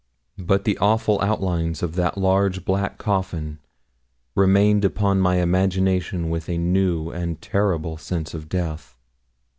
But 0.39 0.63
the 0.63 0.79
awful 0.79 1.21
outlines 1.21 1.83
of 1.83 1.93
that 1.93 2.17
large 2.17 2.65
black 2.65 2.97
coffin 2.97 3.59
remained 4.33 4.83
upon 4.83 5.19
my 5.19 5.35
imagination 5.35 6.31
with 6.31 6.49
a 6.49 6.57
new 6.57 7.11
and 7.11 7.39
terrible 7.39 7.97
sense 7.97 8.33
of 8.33 8.49
death. 8.49 8.97